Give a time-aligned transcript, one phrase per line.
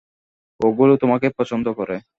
[0.59, 1.95] ওগুলো তোমাকে পছন্দ করে।